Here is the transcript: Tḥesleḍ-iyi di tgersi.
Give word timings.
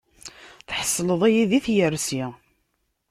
Tḥesleḍ-iyi 0.67 1.43
di 1.49 1.59
tgersi. 1.65 2.23